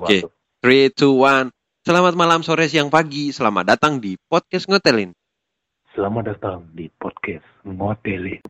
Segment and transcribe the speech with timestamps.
[0.00, 0.24] Oke,
[0.64, 0.88] okay.
[0.96, 1.84] 3, 2, 1.
[1.84, 3.36] Selamat malam, sore, siang, pagi.
[3.36, 5.12] Selamat datang di Podcast Ngotelin.
[5.92, 8.40] Selamat datang di Podcast Ngotelin.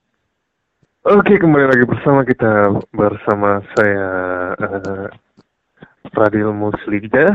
[1.11, 4.11] Oke, kembali lagi bersama kita bersama saya
[4.63, 5.11] uh,
[6.15, 7.27] Fradil Muslida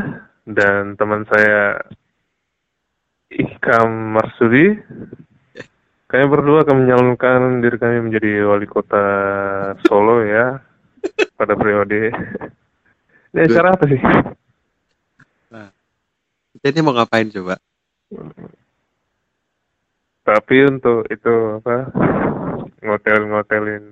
[0.48, 1.76] dan teman saya
[3.28, 4.80] Ikam Marsudi.
[6.08, 9.04] Kami berdua akan menyalurkan diri kami menjadi wali kota
[9.84, 10.56] Solo ya
[11.36, 12.16] pada periode
[13.36, 14.00] ini acara apa sih?
[15.52, 15.68] Nah,
[16.64, 17.60] jadi mau ngapain coba?
[20.24, 21.92] Tapi untuk itu apa?
[22.80, 23.84] Ngotel-ngotelin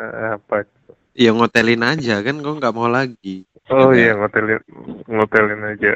[0.00, 0.64] eh, apa?
[1.12, 3.44] Iya ngotelin aja kan kok nggak mau lagi.
[3.68, 4.64] Oh iya ngotelin
[5.04, 5.92] ngotelin aja.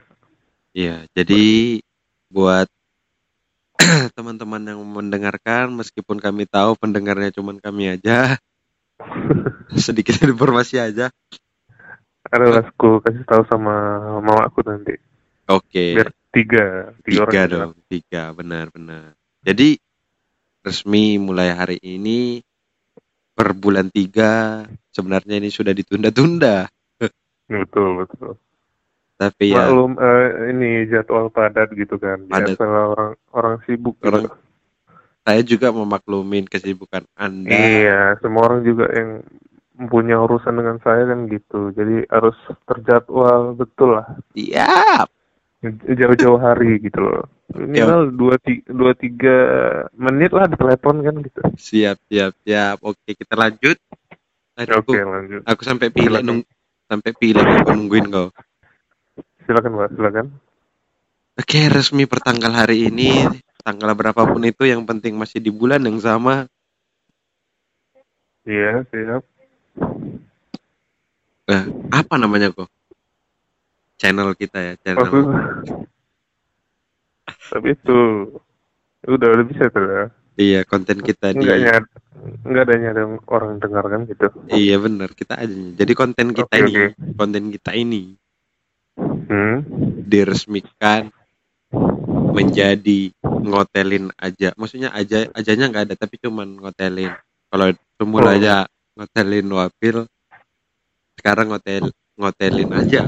[0.75, 1.81] Iya, jadi
[2.29, 2.69] buat
[4.19, 8.37] teman-teman yang mendengarkan meskipun kami tahu pendengarnya cuma kami aja
[9.87, 11.15] sedikit informasi aja
[12.35, 13.75] adalah aku kasih tahu sama
[14.19, 14.99] mama aku nanti.
[15.47, 15.71] Oke.
[15.71, 15.91] Okay.
[15.95, 16.65] Biar tiga,
[17.07, 17.87] tiga, tiga orang dong, kan?
[17.87, 19.07] tiga benar-benar.
[19.45, 19.69] Jadi
[20.65, 22.41] resmi mulai hari ini
[23.35, 26.67] per bulan tiga sebenarnya ini sudah ditunda-tunda.
[27.51, 28.35] betul betul.
[29.15, 29.71] Tapi ya.
[29.71, 32.27] Maklum uh, ini jadwal padat gitu kan.
[32.27, 32.59] Padat.
[32.59, 33.95] Biasa orang orang sibuk.
[34.03, 34.37] Orang, gitu.
[35.25, 37.49] Saya juga memaklumin kesibukan Anda.
[37.49, 39.25] Iya, semua orang juga yang
[39.75, 41.75] punya urusan dengan saya kan gitu.
[41.75, 44.07] Jadi harus terjadwal betul lah.
[44.39, 45.07] Iya
[45.73, 47.25] jauh-jauh hari gitu loh.
[47.55, 49.37] Minimal dua tiga, dua tiga
[49.97, 51.41] menit lah di telepon kan gitu.
[51.57, 52.77] Siap siap siap.
[52.85, 53.79] Oke kita lanjut.
[54.55, 55.43] Aduh, oke lanjut.
[55.49, 56.47] aku sampai pilih nung
[56.87, 58.31] sampai pilih aku nungguin kau
[59.45, 59.91] silakan mbak.
[59.99, 60.27] Silakan.
[61.35, 63.27] Oke resmi pertanggal hari ini
[63.67, 66.47] tanggal berapapun itu yang penting masih di bulan yang sama.
[68.45, 69.34] Iya siap
[71.45, 72.71] Nah, apa namanya kok?
[74.01, 75.07] Channel kita ya, channel.
[75.07, 75.29] Oh,
[77.53, 77.99] tapi itu
[79.05, 80.05] udah udah bisa tuh ya.
[80.35, 81.87] Iya, konten kita di Enggak
[82.43, 84.27] enggak ada nyari orang dengar kan gitu.
[84.51, 85.55] Iya benar, kita aja.
[85.55, 86.89] Jadi konten kita okay, ini, okay.
[87.15, 88.03] konten kita ini
[89.31, 89.57] hmm?
[90.09, 91.13] diresmikan
[92.35, 94.51] menjadi ngotelin aja.
[94.59, 97.15] Maksudnya aja ajanya nggak ada, tapi cuman ngotelin.
[97.55, 98.35] Kalau semula oh.
[98.35, 100.07] aja ngotelin wapil
[101.19, 103.03] sekarang ngotel ngotelin aja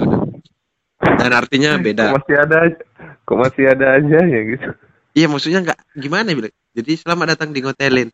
[0.96, 2.12] dan artinya beda.
[2.12, 2.58] Kok masih ada
[3.26, 4.68] kok masih ada aja ya gitu?
[5.16, 8.08] Iya maksudnya nggak gimana bilang jadi selamat datang di ngotelin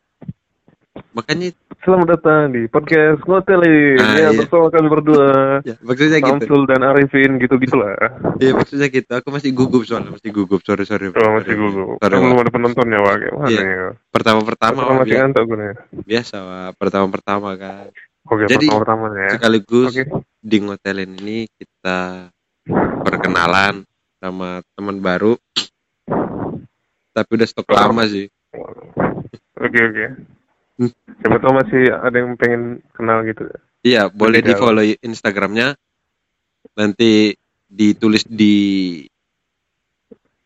[1.12, 1.52] makanya
[1.84, 4.00] selamat datang di podcast ngotelin.
[4.00, 4.38] Ah, ya iya.
[4.40, 5.60] bersama kami berdua.
[5.60, 6.28] Ya, maksudnya gitu.
[6.32, 6.70] Samsul gitu.
[6.72, 7.96] dan Arifin gitu gitulah.
[8.40, 9.12] Iya maksudnya gitu.
[9.12, 10.60] Aku masih gugup soalnya masih gugup.
[10.64, 11.12] Sorry sorry.
[11.12, 12.00] Oh masih gugup.
[12.00, 13.62] Sorry, belum ada penontonnya wah gimana iya.
[13.62, 13.88] ya?
[14.08, 15.70] Pertama pertama masih ngantuk gue
[16.08, 17.86] biasa wah pertama pertama kan.
[18.22, 19.34] Oke, jadi pertama ya.
[19.34, 20.06] sekaligus okay.
[20.38, 22.30] di ngotelin ini kita
[23.02, 23.82] perkenalan
[24.22, 25.34] sama teman baru.
[27.12, 28.30] Tapi udah stok lama sih.
[28.56, 29.92] Oke okay, oke.
[29.92, 30.40] okay.
[30.80, 33.46] Siapa tahu masih ada yang pengen kenal gitu.
[33.82, 35.74] Iya, boleh di follow Instagramnya.
[36.78, 37.34] Nanti
[37.66, 38.54] ditulis di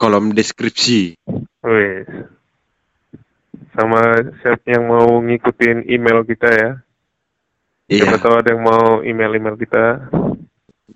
[0.00, 1.14] kolom deskripsi.
[1.62, 2.04] Wih.
[3.76, 4.00] Sama
[4.40, 6.70] siapa yang mau ngikutin email kita ya.
[7.86, 8.08] Iya.
[8.08, 10.10] Siapa tahu ada yang mau email-email kita.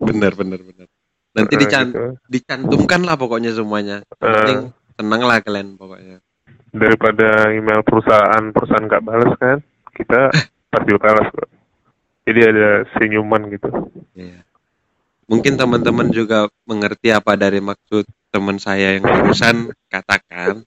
[0.01, 0.89] Bener, bener, bener.
[1.31, 2.05] Nanti uh, dican gitu.
[2.27, 4.03] dicantumkan lah pokoknya semuanya.
[4.19, 4.61] Yang uh, penting
[4.99, 6.19] tenang lah kalian pokoknya
[6.71, 9.59] daripada email perusahaan perusahaan nggak balas kan
[9.95, 10.31] kita
[10.71, 11.51] pasti balas kok
[12.31, 13.69] jadi ada senyuman gitu.
[14.15, 14.47] Iya.
[15.31, 18.03] mungkin teman-teman juga mengerti apa dari maksud
[18.35, 20.67] teman saya yang barusan katakan.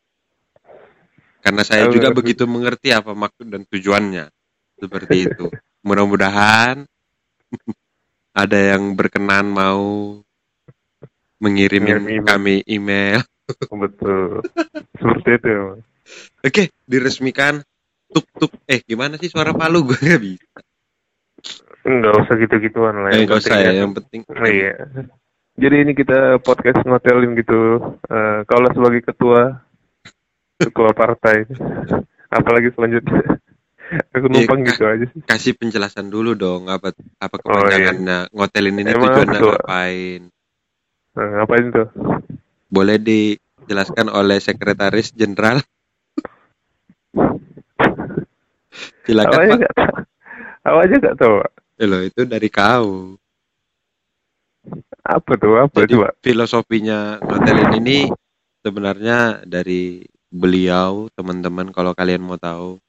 [1.43, 4.31] Karena saya juga begitu mengerti apa maksud dan tujuannya.
[4.79, 5.51] Seperti itu.
[5.83, 6.87] Mudah-mudahan
[8.43, 10.15] ada yang berkenan mau
[11.43, 13.19] mengirimin kami email.
[13.67, 14.47] Betul.
[14.95, 15.83] Seperti itu
[16.43, 17.63] Oke, diresmikan.
[18.13, 18.51] Tuk tuk.
[18.67, 20.59] Eh, gimana sih suara palu gue gak bisa.
[21.83, 23.11] Enggak usah gitu-gituan lah.
[23.11, 24.23] Enggak usah ya, yang penting.
[24.27, 24.75] Oh, iya.
[25.53, 27.79] Jadi ini kita podcast ngotelin gitu.
[28.07, 29.61] Uh, kalau sebagai ketua
[30.57, 31.45] ketua partai.
[32.31, 33.43] Apalagi selanjutnya.
[34.15, 35.21] Aku iya, numpang ya, gitu aja sih.
[35.27, 38.33] Kasih penjelasan dulu dong apa apa kepanjangannya oh, iya.
[38.33, 39.53] ngotelin ini Emang tujuannya ketua.
[39.59, 40.21] ngapain?
[41.13, 41.87] Nah, ngapain tuh?
[42.73, 45.61] Boleh dijelaskan oleh sekretaris jenderal
[49.03, 49.57] Silakan Pak.
[49.61, 49.93] Gak tahu.
[50.63, 51.35] Aku aja gak tahu.
[51.77, 53.17] Ya loh, itu dari kau.
[55.03, 55.59] Apa tuh?
[55.59, 56.09] Apa Jadi, coba?
[56.23, 58.07] Filosofinya hotel ini
[58.63, 62.79] sebenarnya dari beliau, teman-teman kalau kalian mau tahu.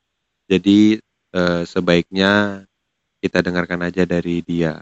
[0.47, 1.03] Jadi
[1.35, 2.63] eh, sebaiknya
[3.19, 4.79] kita dengarkan aja dari dia.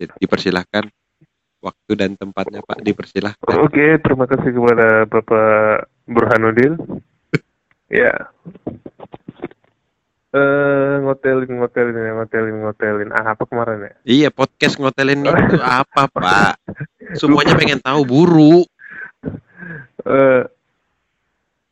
[0.00, 0.88] Jadi dipersilahkan
[1.62, 3.46] waktu dan tempatnya Pak dipersilahkan.
[3.62, 6.80] Oke, terima kasih kepada Bapak Burhanuddin.
[7.92, 8.14] Ya.
[10.32, 13.10] Eh, ngotelin, ngotelin, ngotelin, ngotelin.
[13.12, 13.92] Ah, apa kemarin ya?
[14.08, 16.56] Iya, podcast ngotelin itu apa, Pak?
[17.20, 18.64] Semuanya pengen tahu buru.
[20.08, 20.42] Eh,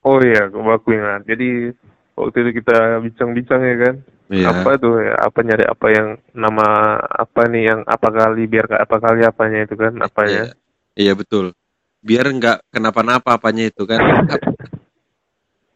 [0.04, 1.24] oh iya, aku ingat.
[1.24, 1.72] Jadi
[2.12, 3.94] waktu itu kita bincang-bincang ya kan.
[4.28, 4.46] Iya.
[4.52, 5.16] Apa tuh ya?
[5.16, 9.74] Apa nyari apa yang nama apa nih yang apa kali biar apa kali apanya itu
[9.74, 9.96] kan?
[10.04, 10.52] Apanya?
[10.52, 10.54] Iya,
[11.00, 11.56] iya betul.
[12.04, 14.04] Biar nggak kenapa-napa apanya itu kan.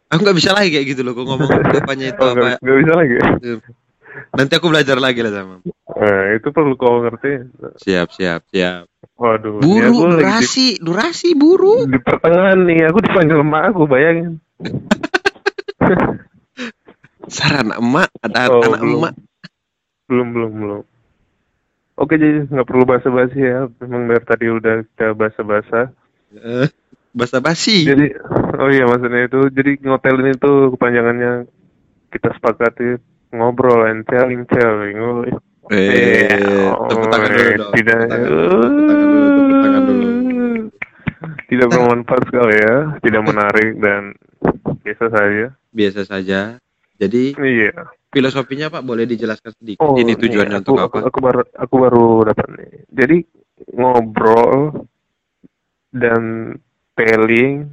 [0.09, 2.49] Aku nggak bisa lagi kayak gitu loh, kok ngomong apanya itu Oh, apa.
[2.59, 3.15] nggak bisa lagi.
[4.31, 5.57] Nanti aku belajar lagi lah sama.
[5.95, 7.51] Eh, itu perlu kau ngerti.
[7.83, 8.87] Siap, siap, siap.
[9.15, 11.87] Waduh, ya Buru, gua lagi di- durasi, durasi buru.
[11.87, 14.41] di pertengahan nih aku dipanggil emak aku bayangin
[17.27, 18.99] Saran emak, ada Oh, anak belum.
[18.99, 19.13] emak.
[20.05, 20.83] belum belum belum
[21.97, 25.81] oke jadi nggak perlu basa-basi ya memang dari tadi udah kita basa-basa
[27.15, 27.87] Eh, basa basi.
[27.87, 28.11] jadi
[28.59, 31.47] oh iya maksudnya itu jadi ngotelin itu kepanjangannya
[32.11, 32.99] kita sepakati
[33.31, 35.23] ngobrol and telling telling oh,
[35.73, 36.29] Eh,
[36.77, 37.73] oh, tepuk tangan dulu dong.
[37.73, 38.21] tidak Tepuk
[38.85, 39.01] tangan,
[39.33, 40.09] tepuk tangan dulu,
[41.49, 44.03] tidak bermanfaat sekali ya tidak menarik dan
[44.85, 46.41] biasa saja Biasa saja.
[47.01, 47.73] Jadi iya
[48.15, 49.83] filosofinya Pak boleh dijelaskan sedikit.
[49.83, 50.99] Oh, Ini tujuannya untuk aku, apa?
[51.03, 52.73] Aku, aku baru aku baru dapat nih.
[52.95, 53.17] Jadi
[53.75, 54.87] ngobrol
[55.91, 56.55] dan
[56.95, 57.71] telling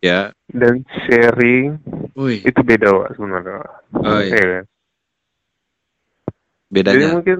[0.00, 0.32] Ya.
[0.48, 1.76] dan sharing
[2.16, 3.60] Wih, itu beda Wak, sebenarnya.
[3.92, 4.32] oh, iya.
[4.32, 4.64] Iya kan?
[6.70, 7.08] Jadi bedanya.
[7.12, 7.38] mungkin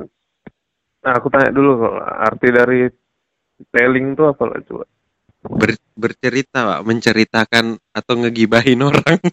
[1.01, 2.81] nah, aku tanya dulu kok arti dari
[3.71, 4.85] telling itu apa lah coba?
[5.41, 9.17] Ber- bercerita Pak, menceritakan atau ngegibahin orang.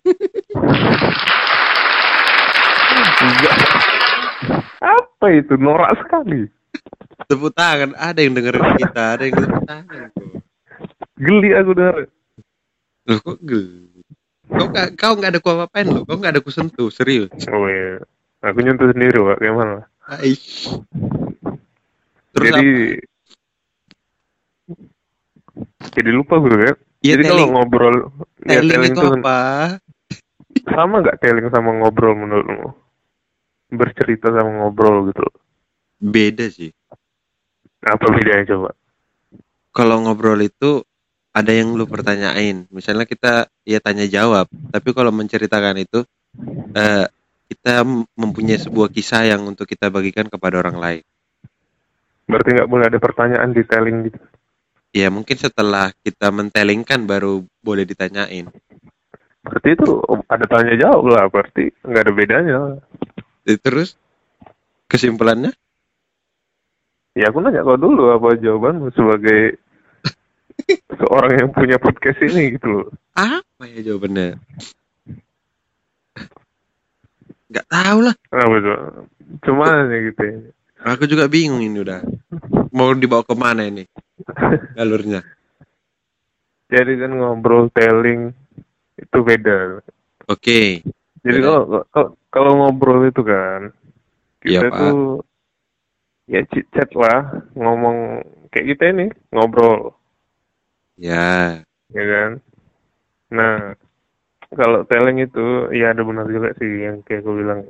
[4.77, 6.47] Apa itu norak sekali.
[7.27, 10.07] tepuk tangan, ada yang dengerin kita, ada yang tepuk tangan.
[11.17, 12.05] Geli aku dengar.
[13.07, 13.89] Loh kok geli?
[14.47, 17.27] Kau nggak kau nggak ada ku apain lo, kau nggak ada ku sentuh, serius.
[17.51, 17.99] Oh iya.
[18.39, 19.89] Aku nyentuh sendiri Pak, gimana?
[20.07, 20.71] Aish.
[22.31, 23.03] Terus Jadi apa?
[25.97, 26.77] jadi lupa gue kan.
[27.01, 27.95] Iya, jadi kalau telling- ngobrol
[28.45, 29.39] ya, Telling itu tuh apa?
[30.67, 32.69] sama nggak telling sama ngobrol menurutmu?
[33.73, 35.25] Bercerita sama ngobrol gitu.
[35.97, 36.69] Beda sih.
[37.83, 38.69] Apa bedanya coba?
[39.73, 40.85] Kalau ngobrol itu
[41.37, 42.65] ada yang lu pertanyain.
[42.73, 46.01] Misalnya kita ya tanya jawab, tapi kalau menceritakan itu
[46.73, 47.05] eh,
[47.53, 47.85] kita
[48.17, 51.03] mempunyai sebuah kisah yang untuk kita bagikan kepada orang lain.
[52.25, 54.19] Berarti nggak boleh ada pertanyaan di telling gitu.
[54.91, 58.49] Ya mungkin setelah kita mentelingkan baru boleh ditanyain.
[59.45, 61.23] Berarti itu ada tanya jawab lah.
[61.29, 62.57] Berarti nggak ada bedanya.
[63.45, 63.95] Eh, Terus
[64.89, 65.53] kesimpulannya?
[67.15, 69.57] Ya aku nanya kau dulu apa jawabanmu sebagai
[70.97, 72.87] seorang yang punya podcast ini gitu loh.
[73.13, 74.37] Apa ya jawabannya?
[77.47, 78.15] Gak tahu lah.
[78.29, 78.79] Apa tuh?
[79.47, 80.37] Cuma ya gitu ya.
[80.93, 82.03] Aku juga bingung ini udah.
[82.75, 83.87] Mau dibawa ke mana ini
[84.75, 85.23] galurnya?
[86.67, 88.35] Jadi kan ngobrol telling
[88.99, 89.79] itu beda.
[90.27, 90.83] Oke.
[91.23, 91.47] Jadi Beda.
[91.47, 93.71] kalau kalau- kalau ngobrol itu kan
[94.43, 94.77] kita Pak.
[94.77, 95.23] tuh
[96.27, 98.21] ya chit chat lah ngomong
[98.51, 99.95] kayak kita ini ngobrol
[100.97, 101.61] Ya.
[101.89, 102.31] ya kan.
[103.29, 103.55] Nah
[104.49, 107.61] kalau telling itu ya ada benar juga sih yang kayak gue bilang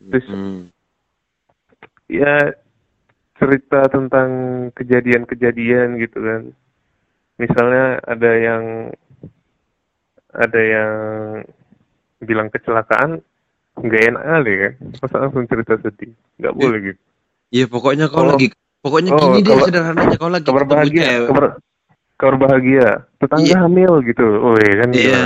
[0.00, 0.72] Terus- Hmm.
[2.08, 2.56] ya
[3.36, 4.28] cerita tentang
[4.74, 6.42] kejadian-kejadian gitu kan.
[7.36, 8.64] Misalnya ada yang
[10.30, 10.94] ada yang
[12.20, 13.20] bilang kecelakaan
[13.76, 14.72] nggak enak kali kan.
[15.00, 16.12] Masa langsung cerita sedih.
[16.36, 17.00] Nggak boleh gitu.
[17.50, 18.48] Iya pokoknya kau Kalau- lagi
[18.80, 21.28] pokoknya oh, gini deh kalau- sederhananya kau lagi Kabar bahagia, cewek.
[21.28, 21.44] kabar,
[22.20, 23.08] kabar bahagia.
[23.16, 23.56] Tetangga Iya.
[23.64, 24.26] hamil gitu.
[24.38, 24.88] Oh iya kan.
[24.92, 25.22] Iya.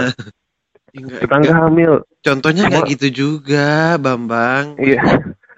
[0.95, 1.63] Enggak, Tetangga enggak.
[1.67, 1.93] hamil.
[2.23, 4.79] Contohnya kayak gitu juga, Bambang.
[4.79, 5.03] Iya.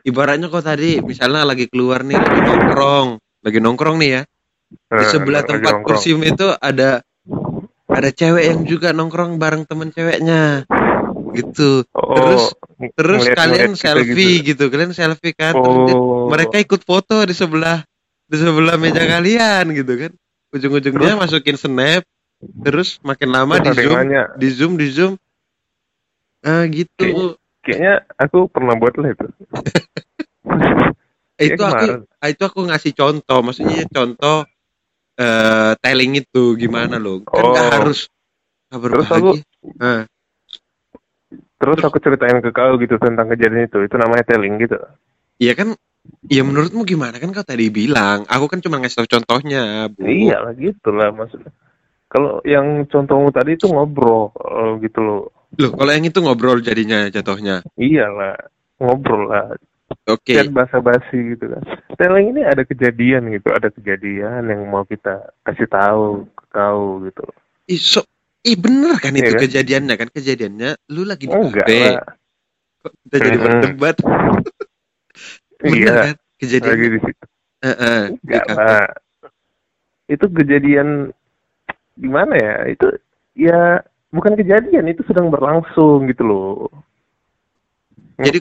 [0.02, 3.08] Ibaratnya kau tadi misalnya lagi keluar nih, lagi nongkrong,
[3.44, 4.22] lagi nongkrong nih ya.
[4.66, 5.86] Di Nah, sebelah lagi tempat nongkrong.
[5.86, 7.04] kursium itu ada
[7.86, 10.64] ada cewek yang juga nongkrong bareng temen ceweknya.
[11.36, 11.84] Gitu.
[11.92, 12.42] Oh, Terus
[12.96, 14.64] terus ngeliat- kalian ngeliat selfie gitu.
[14.72, 15.52] Kalian selfie kan.
[15.52, 16.32] Terus Oh.
[16.32, 17.84] mereka ikut foto di sebelah
[18.26, 20.10] di sebelah meja kalian gitu kan
[20.50, 22.02] ujung-ujungnya masukin snap
[22.62, 25.12] terus makin lama di Terus zoom nanya, di zoom di zoom
[26.42, 27.34] ah gitu
[27.64, 29.26] kayaknya aku pernah buat lah itu.
[31.36, 32.00] Itu Iya, aku kemarin.
[32.16, 34.48] ah, itu aku ngasih contoh maksudnya contoh
[35.16, 37.52] eh telling itu gimana loh kan Oh.
[37.56, 38.08] harus
[38.68, 39.42] kabar Terus aku bahagia
[39.76, 40.02] Ah,
[41.56, 43.84] terus aku ceritain ke kau gitu tentang kejadian itu.
[43.84, 44.76] Itu namanya telling gitu.
[45.36, 45.76] iya kan
[46.26, 49.86] Ya menurutmu gimana kan kau tadi bilang, aku kan cuma ngasih tau contohnya.
[49.92, 50.02] Bu.
[50.02, 51.52] Iya lah gitu lah maksudnya.
[52.10, 54.30] Kalau yang contohmu tadi itu ngobrol
[54.82, 55.22] gitu loh.
[55.58, 57.62] Loh, kalau yang itu ngobrol jadinya jatuhnya.
[57.78, 58.36] Iyalah,
[58.82, 59.54] ngobrol lah.
[60.10, 60.34] Oke.
[60.34, 60.50] Okay.
[60.50, 61.62] bahasa basi gitu kan.
[61.94, 67.24] Telling ini ada kejadian gitu, ada kejadian yang mau kita kasih tahu ke kau gitu.
[67.70, 68.02] Ih, so,
[68.42, 69.42] ih bener kan itu iya, kan?
[69.46, 71.66] kejadiannya kan kejadiannya lu lagi di Enggak
[73.06, 73.96] kita jadi berdebat.
[75.60, 77.24] bener iya, kan kejadian lagi di situ.
[77.56, 78.88] Uh, uh, Enggak.
[80.06, 80.88] Itu kejadian
[81.96, 82.54] gimana ya?
[82.70, 82.86] Itu
[83.32, 83.80] ya
[84.12, 86.70] bukan kejadian, itu sedang berlangsung gitu loh.
[88.16, 88.38] Jadi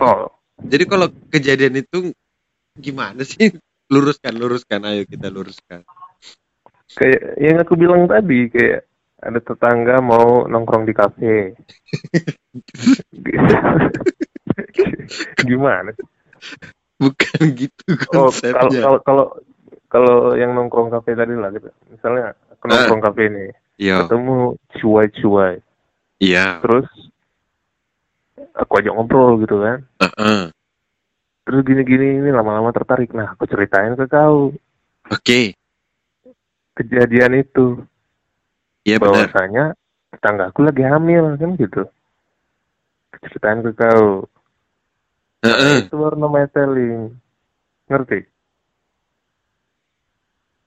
[0.64, 2.12] jadi kalau kejadian itu
[2.80, 3.52] gimana sih?
[3.94, 5.86] Luruskan, luruskan, ayo kita luruskan.
[6.98, 8.90] Kayak yang aku bilang tadi, kayak
[9.22, 11.54] ada tetangga mau nongkrong di kafe.
[15.50, 15.94] gimana?
[16.96, 17.84] Bukan gitu
[18.16, 18.82] oh, konsepnya.
[18.84, 19.26] kalau kalau
[19.92, 21.68] kalau yang nongkrong kafe tadi lah gitu.
[21.92, 23.50] Misalnya aku nongkrong uh, kafe nih.
[23.76, 24.08] Iya.
[24.08, 25.60] Ketemu cuai-cuai.
[26.24, 26.64] Iya.
[26.64, 26.88] Terus
[28.56, 30.42] aku ajak ngobrol gitu kan uh -uh.
[31.46, 34.56] terus gini-gini ini lama-lama tertarik nah aku ceritain ke kau oke
[35.12, 35.54] okay.
[36.80, 37.84] kejadian itu
[38.86, 39.74] Iya bahwasanya
[40.14, 41.84] tetanggaku lagi hamil kan gitu
[43.28, 44.30] ceritain ke kau
[45.46, 45.78] uh -uh.
[45.86, 47.14] itu baru namanya telling
[47.86, 48.20] ngerti?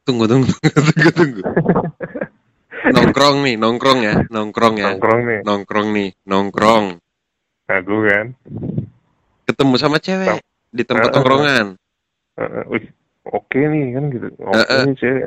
[0.06, 1.42] Tunggu tunggu tunggu tunggu
[2.94, 4.90] nongkrong nih nongkrong ya nongkrong ya.
[4.96, 5.40] Nongkrong nih.
[5.44, 6.84] Nongkrong nih nongkrong.
[7.68, 8.26] Aku kan.
[9.44, 11.80] Ketemu sama cewek di tempat tongkrongan
[12.36, 12.80] uh, uh, uh,
[13.32, 14.28] oke okay nih kan gitu.
[14.44, 14.94] Oke okay uh, uh.
[14.96, 15.24] cewek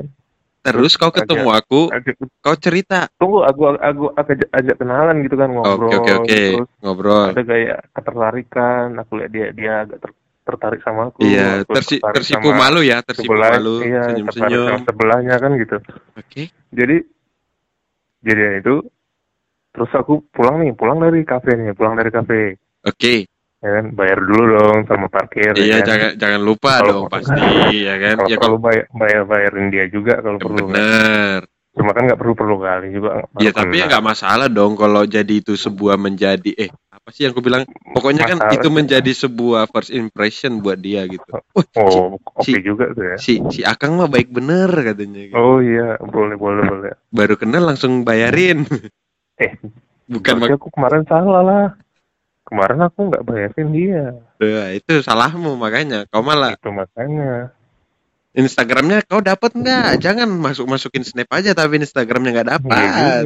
[0.61, 3.09] Terus kau ketemu ajak, aku, ajak, kau cerita.
[3.17, 5.89] Tunggu, aku aku ajak, ajak kenalan gitu kan ngobrol.
[5.89, 6.79] Oke okay, oke okay, okay.
[6.85, 7.25] ngobrol.
[7.33, 10.11] Ada kayak ketertarikan, aku lihat dia dia agak ter,
[10.45, 11.25] tertarik sama aku.
[11.25, 14.85] Iya, tersi, tersipu malu ya, tersipu sebelah, malu, iya, senyum-senyum.
[14.85, 15.77] sebelahnya kan gitu.
[16.13, 16.29] Oke.
[16.29, 16.45] Okay.
[16.69, 16.97] Jadi
[18.21, 18.85] jadi itu
[19.71, 23.25] terus aku pulang nih pulang dari kafe nih pulang dari kafe oke okay.
[23.61, 25.85] Ya kan bayar dulu dong sama parkir iya ya kan?
[25.85, 29.85] jangan jangan lupa kalo, dong pasti ya kan kalau ya kalau bayar, bayar bayarin dia
[29.85, 30.73] juga kalau perlu kan.
[30.73, 31.59] bener kan?
[31.71, 35.33] cuma kan nggak perlu perlu kali juga ya tapi ya nggak masalah dong kalau jadi
[35.39, 37.63] itu sebuah menjadi eh apa sih yang aku bilang
[37.95, 38.75] pokoknya kan masalah kan itu sih.
[38.75, 43.39] menjadi sebuah first impression buat dia gitu oh, oh oke okay juga tuh ya si
[43.53, 45.37] si akang mah baik bener katanya gitu.
[45.37, 48.65] oh iya boleh boleh boleh baru kenal langsung bayarin
[49.39, 49.53] eh
[50.11, 51.65] bukan aku kemarin salah lah
[52.51, 54.05] kemarin aku nggak bayarin dia
[54.35, 57.55] Duh, itu salahmu makanya kau malah itu makanya
[58.31, 59.99] Instagramnya kau dapat nggak?
[59.99, 63.23] Jangan masuk masukin snap aja tapi Instagramnya nggak dapat.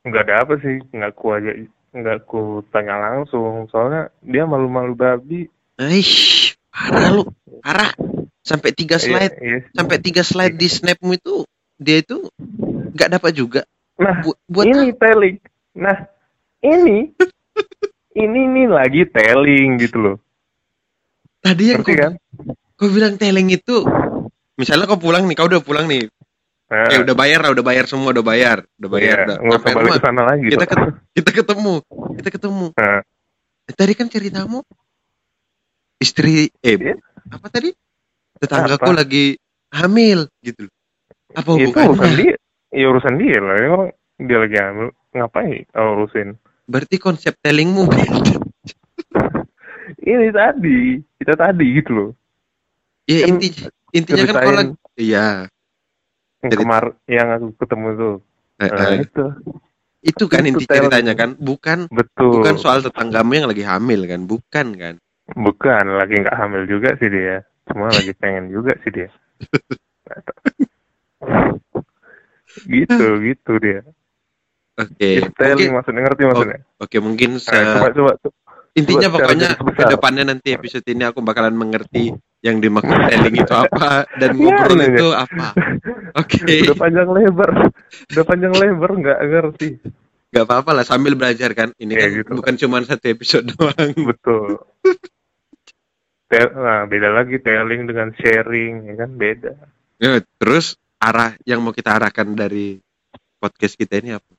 [0.00, 1.52] Nggak dapat sih, nggak ku aja,
[1.92, 3.68] nggak ku tanya langsung.
[3.68, 5.52] Soalnya dia malu-malu babi.
[5.76, 7.28] Aish, parah lu,
[7.60, 7.92] parah.
[8.44, 9.58] Sampai tiga iya, slide, iya, iya.
[9.72, 11.48] sampai tiga slide di snapmu itu
[11.80, 12.28] dia itu
[12.92, 13.62] nggak dapat juga.
[13.96, 15.00] Nah, Bu buat ini apa?
[15.00, 15.36] telling.
[15.76, 15.96] Nah,
[16.60, 17.12] ini
[18.14, 20.16] ini nih lagi telling gitu loh.
[21.44, 22.14] Tadi yang kau, kan?
[22.78, 23.84] kau bilang telling itu,
[24.56, 26.08] misalnya kau pulang nih, kau udah pulang nih,
[26.64, 26.88] Nah.
[26.90, 29.16] Eh udah bayar lah, udah bayar semua, udah bayar, udah bayar.
[29.20, 29.36] Iya, udah.
[29.60, 30.48] Sampai rumah, sana lagi.
[30.48, 31.74] Kita ketemu, kita ketemu,
[32.18, 32.66] kita ketemu.
[32.74, 33.00] Nah.
[33.64, 34.60] Eh, tadi kan ceritamu
[36.02, 36.98] istri eh yeah.
[37.32, 37.72] apa tadi?
[38.36, 39.00] Tetanggaku apa?
[39.04, 39.38] lagi
[39.72, 40.68] hamil gitu.
[41.32, 41.72] Apa hubungannya?
[41.72, 42.34] Itu urusan dia.
[42.74, 43.56] Ya urusan dia lah.
[43.70, 43.90] Orang
[44.20, 44.88] dia lagi hamil.
[45.14, 46.28] Ngapain oh, urusin?
[46.64, 47.84] Berarti konsep tellingmu
[50.04, 51.00] Ini tadi.
[51.20, 52.10] Kita tadi gitu loh.
[53.04, 53.48] Ya kan inti,
[53.92, 54.62] intinya kan kalau
[54.96, 55.48] iya.
[56.44, 58.16] Yang kemar yang aku ketemu tuh.
[58.60, 59.04] Eh, nah, eh.
[59.04, 59.24] itu.
[60.04, 62.40] Itu kan itu inti ceritanya kan, bukan betul.
[62.40, 64.94] bukan soal tetanggamu yang lagi hamil kan, bukan kan?
[65.32, 67.40] Bukan, lagi nggak hamil juga sih dia.
[67.72, 69.08] Cuma lagi pengen juga sih dia.
[72.70, 73.82] gitu gitu dia
[74.78, 74.94] oke.
[74.98, 75.14] Okay.
[75.24, 76.58] mungkin, maksudnya ngerti maksudnya?
[76.58, 78.12] Oke okay, mungkin se nah, coba, coba,
[78.74, 82.10] intinya coba pokoknya ke depannya nanti episode ini aku bakalan mengerti
[82.44, 85.46] yang dimaksud telling itu apa dan iya, ngobrol ya, itu apa.
[86.20, 86.38] Oke.
[86.44, 86.60] Okay.
[86.68, 87.50] udah panjang lebar.
[88.12, 89.68] Udah panjang lebar nggak ngerti.
[90.34, 91.72] Nggak apa-apa lah sambil belajar kan.
[91.80, 92.30] Ini ya, kan gitu.
[92.36, 93.94] bukan cuma satu episode doang.
[93.96, 94.60] Betul.
[96.34, 99.10] Nah beda lagi telling dengan sharing ya kan?
[99.14, 99.52] Beda.
[100.02, 102.82] Ya, terus arah yang mau kita arahkan dari
[103.38, 104.32] podcast kita ini apa?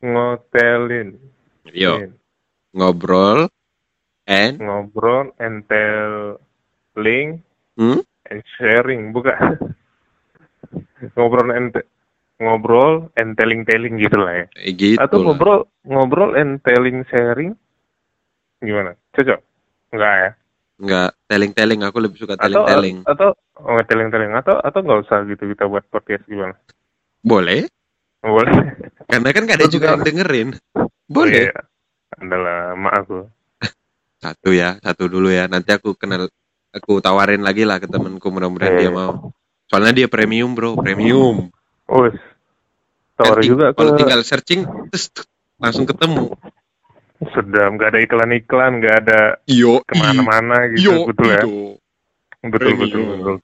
[0.00, 1.20] Ngotelin.
[1.70, 2.10] Yo.
[2.72, 3.50] Ngobrol
[4.30, 6.38] and ngobrol and tell
[6.94, 7.42] link
[7.74, 7.98] hmm?
[8.30, 9.58] and sharing bukan
[11.18, 11.74] ngobrol and
[12.38, 14.46] ngobrol and telling telling gitu lah ya.
[14.54, 17.58] Eh, gitu Atau ngobrol ngobrol and telling sharing
[18.62, 18.94] gimana?
[19.12, 19.40] Cocok?
[19.90, 20.30] Enggak ya?
[20.80, 23.04] Enggak telling-telling, aku lebih suka telling-telling.
[23.04, 26.56] Atau, atau oh, telling-telling atau atau nggak usah gitu kita buat podcast gimana?
[27.20, 27.68] Boleh.
[28.20, 28.76] Boleh.
[29.08, 30.48] Karena kan gak ada juga yang dengerin.
[31.08, 31.50] Boleh.
[31.50, 31.60] Oh, iya.
[32.20, 33.18] Adalah mak aku.
[34.20, 35.48] satu ya, satu dulu ya.
[35.48, 36.28] Nanti aku kenal,
[36.70, 39.32] aku tawarin lagi lah ke temenku mudah-mudahan dia mau.
[39.72, 41.48] Soalnya dia premium bro, premium.
[41.88, 42.06] Oh,
[43.16, 43.72] tawar juga.
[43.72, 45.08] Kalau tinggal searching, terus
[45.56, 46.36] langsung ketemu.
[47.20, 51.42] Sudah nggak ada iklan-iklan, nggak ada yo, ke mana-mana gitu, yo, betul ya.
[52.48, 53.36] Betul, betul, betul.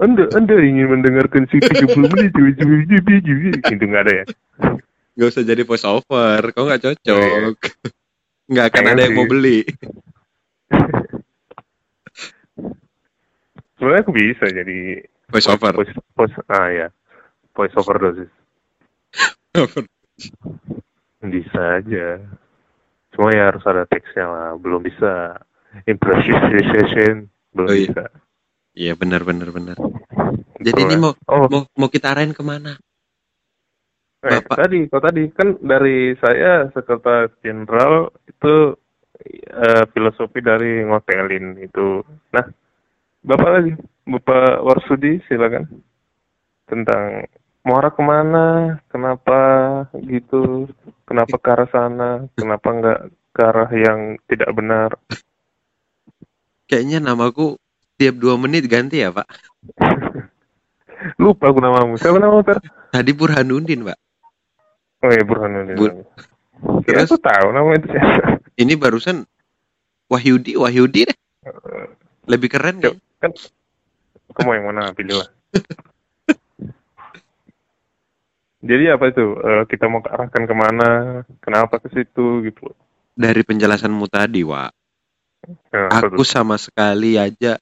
[0.00, 4.24] Anda, Anda ingin mendengarkan si 30 menit, itu nggak ada ya?
[5.20, 7.20] Gak usah jadi voice over, kau nggak cocok.
[7.20, 7.52] Oh, iya.
[8.48, 9.60] Nggak akan ada yang mau beli.
[13.76, 15.72] Sebenarnya aku bisa jadi voice over.
[15.76, 16.88] Voice, voice, ah ya,
[17.52, 18.32] voice over dosis.
[21.20, 22.24] bisa aja.
[23.12, 24.56] Cuma ya harus ada teksnya lah.
[24.56, 25.36] Belum bisa
[25.84, 27.84] improvisation, belum oh, iya.
[27.92, 28.04] bisa.
[28.74, 29.76] Iya benar benar benar.
[30.60, 31.46] Jadi ini mau oh.
[31.50, 32.76] mau mau kita arahin ke mana?
[34.20, 34.68] Eh, Bapak.
[34.68, 38.76] tadi, kok tadi kan dari saya sekretaris jenderal itu
[39.56, 42.04] uh, filosofi dari ngotelin itu.
[42.36, 42.44] Nah,
[43.24, 43.72] Bapak lagi,
[44.04, 45.64] Bapak Warsudi silakan
[46.68, 47.24] tentang
[47.64, 48.46] mau arah ke mana,
[48.92, 49.40] kenapa
[50.04, 50.68] gitu,
[51.08, 53.00] kenapa ke arah sana, kenapa nggak
[53.32, 55.00] ke arah yang tidak benar.
[56.68, 57.56] Kayaknya namaku
[58.00, 59.28] tiap dua menit ganti ya Pak.
[61.20, 62.00] Lupa aku namamu.
[62.00, 62.64] Siapa nama Pak?
[62.96, 63.98] Tadi Burhanuddin Pak.
[65.04, 65.76] Oh iya Burhanuddin.
[65.76, 65.92] Bur
[66.88, 68.40] Terus aku tahu nama itu siapa.
[68.64, 69.24] Ini barusan
[70.08, 71.18] Wahyudi, Wahyudi deh.
[72.28, 72.92] Lebih keren ya.
[73.20, 73.32] Kan
[74.32, 75.28] kamu yang mana pilih lah.
[78.60, 79.24] Jadi apa itu?
[79.40, 80.88] Uh, kita mau arahkan ke mana?
[81.40, 82.76] Kenapa ke situ gitu?
[83.16, 84.72] Dari penjelasanmu tadi, Wak.
[85.72, 87.56] Ya, aku sama sekali aja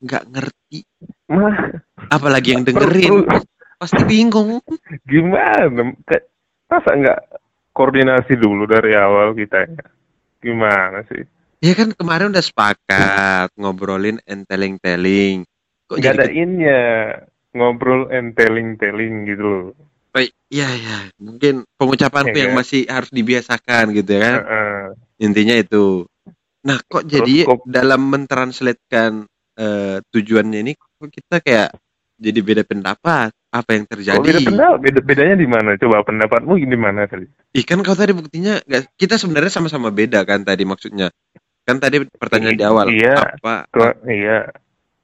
[0.00, 0.80] nggak ngerti.
[1.30, 1.56] Mah.
[2.10, 3.28] Apalagi yang dengerin.
[3.80, 4.60] Pasti bingung.
[5.08, 5.96] Gimana?
[6.68, 7.20] Masa nggak
[7.72, 9.84] koordinasi dulu dari awal kita ya?
[10.40, 11.24] Gimana sih?
[11.60, 15.44] Ya kan kemarin udah sepakat ngobrolin and telling-telling.
[15.88, 16.80] Kok Gak ada innya
[17.52, 19.64] ngobrol and telling-telling gitu loh.
[20.10, 22.66] Oh, iya iya, mungkin pengucapanku ya, yang kan?
[22.66, 24.34] masih harus dibiasakan gitu ya kan.
[24.34, 24.82] Uh, uh.
[25.22, 26.02] Intinya itu.
[26.66, 27.62] Nah, kok Terus jadi kok...
[27.62, 31.76] dalam mentranslatekan uh, tujuannya ini kok kita kayak
[32.16, 33.36] jadi beda pendapat?
[33.50, 34.18] apa yang terjadi.
[34.18, 35.74] Oh, beda pendapat, beda, bedanya di mana?
[35.74, 37.26] Coba pendapatmu di mana tadi?
[37.50, 41.10] Ih kan kau tadi buktinya gak, kita sebenarnya sama-sama beda kan tadi maksudnya.
[41.66, 43.66] Kan tadi pertanyaan di awal iya, apa?
[43.74, 44.54] Tua, iya.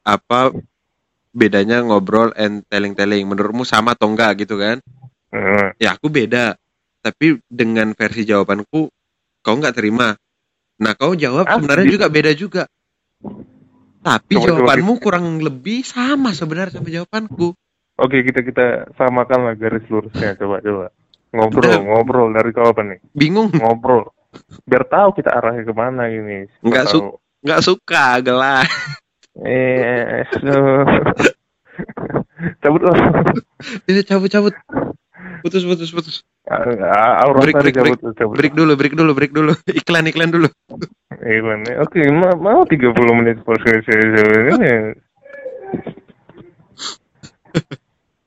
[0.06, 0.54] Apa
[1.34, 3.26] bedanya ngobrol and telling-telling?
[3.26, 4.78] Menurutmu sama atau enggak gitu kan?
[5.34, 5.74] Hmm.
[5.82, 6.54] Ya aku beda.
[7.02, 8.90] Tapi dengan versi jawabanku
[9.42, 10.14] kau nggak terima.
[10.78, 12.70] Nah kau jawab ah, sebenarnya juga beda juga.
[14.06, 15.02] Tapi coba, jawabanmu coba.
[15.02, 17.58] kurang lebih sama sebenarnya sama jawabanku.
[17.98, 20.86] Oke, kita kita samakan lah garis lurusnya coba coba.
[21.34, 21.82] Ngobrol, Udah.
[21.82, 23.02] ngobrol dari kau apa nih?
[23.10, 23.50] Bingung.
[23.50, 24.14] Ngobrol.
[24.62, 26.46] Biar tahu kita arahnya ke mana ini.
[26.62, 28.62] Enggak su enggak suka gelah.
[29.36, 30.48] Eh, so.
[32.64, 32.96] cabut loh.
[33.84, 34.54] Ini cabut cabut.
[35.44, 36.16] Putus putus putus.
[36.48, 38.16] Aura break, break, cabut, break.
[38.16, 38.36] cabut.
[38.38, 39.52] break dulu, break dulu, break dulu.
[39.68, 40.48] Iklan iklan dulu.
[41.26, 41.66] Iklan.
[41.82, 44.94] Oke, mau 30 menit podcast ini.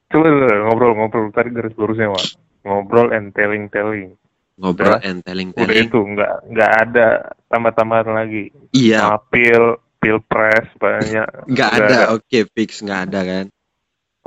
[0.10, 0.28] Coba
[0.66, 2.28] ngobrol-ngobrol tadi garis lurusnya Wak.
[2.66, 4.18] Ngobrol and telling telling.
[4.60, 5.70] Ngobrol udah, and telling telling.
[5.70, 7.08] Udah itu nggak nggak ada
[7.48, 8.52] tambah-tambahan lagi.
[8.74, 9.22] Iya.
[9.30, 11.28] Pil pilpres banyak.
[11.48, 11.98] Nggak ada.
[12.18, 13.46] Oke okay, fix nggak ada kan.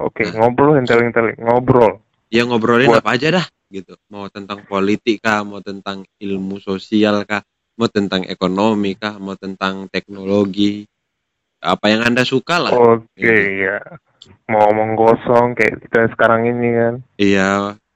[0.00, 0.46] Oke okay, nah.
[0.46, 2.00] ngobrol and telling telling ngobrol.
[2.32, 3.04] Ya ngobrolin Buat.
[3.04, 3.98] apa aja dah gitu.
[4.08, 7.44] Mau tentang politik kah, mau tentang ilmu sosial kah,
[7.76, 10.84] mau tentang ekonomi kah, mau tentang teknologi.
[11.62, 12.74] Apa yang anda suka lah.
[12.74, 13.78] Oke okay, ya
[14.46, 17.50] mau ngomong kosong kayak kita sekarang ini kan iya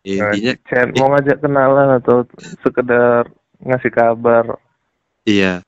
[0.06, 2.16] intinya nah, chat mau ngajak kenalan atau
[2.62, 3.30] sekedar
[3.62, 4.44] ngasih kabar
[5.26, 5.62] iya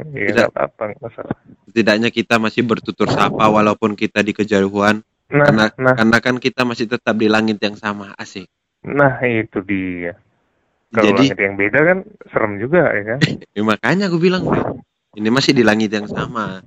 [0.00, 1.36] Iya, tidak apa masalah.
[1.76, 5.04] Tidaknya kita masih bertutur sapa walaupun kita di kejauhan.
[5.28, 5.92] Nah, karena nah.
[5.92, 8.48] karena kan kita masih tetap di langit yang sama, asik.
[8.80, 10.16] Nah, itu dia.
[10.90, 11.98] Kalau Jadi, langit yang beda kan
[12.34, 13.18] serem juga ya kan?
[13.56, 14.42] ya, makanya aku bilang
[15.14, 16.66] ini masih di langit yang sama.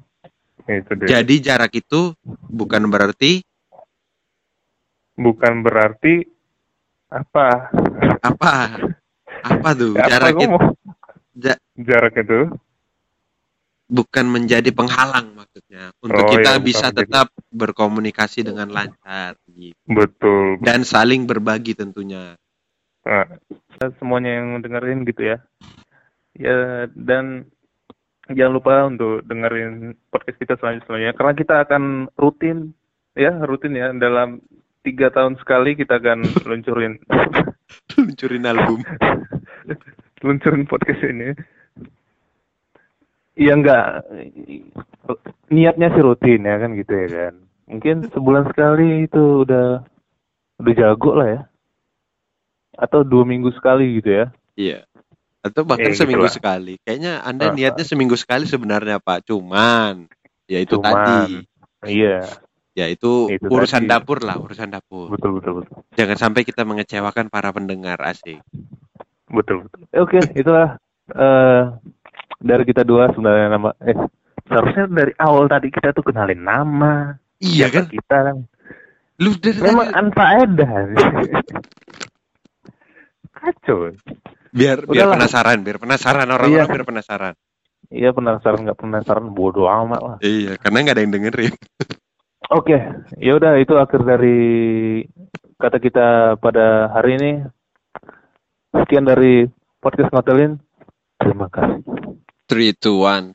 [0.63, 1.19] Itu dia.
[1.19, 2.15] Jadi jarak itu
[2.47, 3.43] bukan berarti
[5.19, 6.23] bukan berarti
[7.12, 7.69] apa?
[8.23, 8.55] Apa?
[9.43, 9.93] Apa tuh?
[9.99, 10.57] Apa jarak itu
[11.33, 12.47] ja jarak itu
[13.93, 17.53] bukan menjadi penghalang maksudnya untuk oh, kita iya, bisa tetap gitu.
[17.53, 19.77] berkomunikasi dengan lancar gitu.
[19.86, 20.63] Betul.
[20.63, 22.33] Dan saling berbagi tentunya.
[23.03, 23.27] Nah,
[23.99, 25.37] semuanya yang dengerin gitu ya.
[26.33, 27.51] Ya dan
[28.31, 32.71] jangan lupa untuk dengerin podcast kita selanjutnya karena kita akan rutin
[33.13, 34.39] ya rutin ya dalam
[34.87, 36.95] tiga tahun sekali kita akan luncurin.
[37.99, 38.79] Luncurin album.
[40.25, 41.35] Luncurin podcast ini.
[43.35, 43.85] Iya enggak.
[45.51, 47.35] Niatnya sih rutin ya kan gitu ya kan.
[47.67, 49.83] Mungkin sebulan sekali itu udah
[50.63, 51.41] udah jago lah ya
[52.77, 54.25] atau dua minggu sekali gitu ya?
[54.57, 54.79] Iya.
[55.43, 56.79] Atau bahkan eh, seminggu gitu sekali.
[56.81, 59.27] Kayaknya anda uh, niatnya seminggu sekali sebenarnya pak.
[59.27, 60.07] Cuman
[60.47, 61.33] ya itu cuman, tadi.
[61.83, 62.23] Iya.
[62.73, 63.91] Ya itu, itu urusan tadi.
[63.91, 65.13] dapur lah urusan dapur.
[65.13, 65.75] Betul betul betul.
[65.93, 68.41] Jangan sampai kita mengecewakan para pendengar asik.
[69.29, 69.86] Betul betul.
[69.93, 70.81] Oke okay, itulah
[71.13, 71.77] uh,
[72.41, 73.93] dari kita dua sebenarnya nama eh
[74.49, 77.86] seharusnya dari awal tadi kita tuh kenalin nama iya kan?
[77.86, 78.31] kita.
[78.31, 78.38] Kan
[79.21, 79.99] lu dari memang tadi...
[80.01, 80.73] anfaedah
[83.43, 83.91] kacau
[84.53, 85.13] biar Udah biar lah.
[85.19, 86.71] penasaran biar penasaran orang-orang iya.
[86.71, 87.34] biar penasaran
[87.91, 91.53] iya penasaran nggak penasaran bodoh amat lah iya karena nggak ada yang dengerin
[92.58, 92.77] oke
[93.19, 94.39] ya udah itu akhir dari
[95.60, 96.08] kata kita
[96.39, 97.32] pada hari ini
[98.71, 99.51] sekian dari
[99.84, 100.56] podcast ngotelin
[101.19, 101.84] terima kasih
[102.53, 103.34] Three, two, one.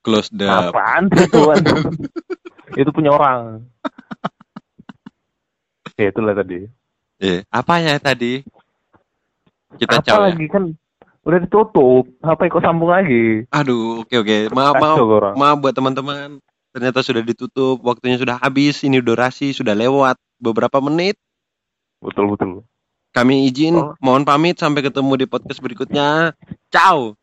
[0.00, 0.46] Close the.
[0.46, 1.60] Apaan three, two, one?
[2.80, 3.66] itu punya orang.
[6.00, 6.64] ya itulah tadi.
[7.18, 8.40] Eh, apa ya tadi?
[9.76, 10.18] Kita apa ya?
[10.32, 10.72] lagi kan
[11.26, 12.04] udah ditutup.
[12.22, 13.44] Apa kok sambung lagi?
[13.50, 14.36] Aduh, oke oke.
[14.54, 14.98] Maaf maaf.
[15.34, 16.38] Maaf buat teman-teman.
[16.70, 17.82] Ternyata sudah ditutup.
[17.82, 18.80] Waktunya sudah habis.
[18.86, 21.18] Ini durasi sudah lewat beberapa menit.
[22.00, 22.62] Betul betul.
[23.16, 23.96] Kami izin, oh.
[24.04, 26.36] mohon pamit sampai ketemu di podcast berikutnya.
[26.68, 27.16] Ciao.